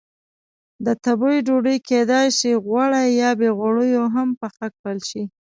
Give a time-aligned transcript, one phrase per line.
[0.85, 5.23] د تبۍ ډوډۍ کېدای شي غوړه یا بې غوړیو هم پخه کړل شي.